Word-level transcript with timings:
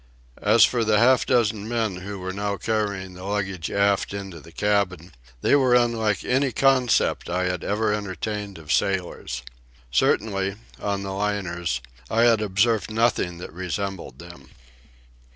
As 0.41 0.63
for 0.65 0.83
the 0.83 0.97
half 0.97 1.27
dozen 1.27 1.67
men 1.69 1.97
who 1.97 2.17
were 2.17 2.33
now 2.33 2.57
carrying 2.57 3.13
the 3.13 3.23
luggage 3.23 3.69
aft 3.69 4.15
into 4.15 4.39
the 4.39 4.51
cabin, 4.51 5.13
they 5.41 5.55
were 5.55 5.75
unlike 5.75 6.23
any 6.25 6.51
concept 6.51 7.29
I 7.29 7.43
had 7.43 7.63
ever 7.63 7.93
entertained 7.93 8.57
of 8.57 8.71
sailors. 8.73 9.43
Certainly, 9.91 10.55
on 10.79 11.03
the 11.03 11.13
liners, 11.13 11.81
I 12.09 12.23
had 12.23 12.41
observed 12.41 12.89
nothing 12.89 13.37
that 13.37 13.53
resembled 13.53 14.17
them. 14.17 14.49